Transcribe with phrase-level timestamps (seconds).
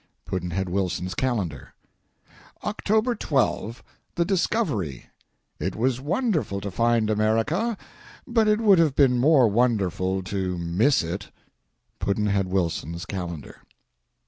[0.25, 1.75] Pudd'nhead Wilson's Calendar.
[2.63, 3.83] October 12,
[4.15, 5.11] the Discovery.
[5.59, 7.77] It was wonderful to find America,
[8.25, 11.29] but it would have been more wonderful to miss it.
[11.99, 13.57] Pudd'nhead Wilson's Calendar.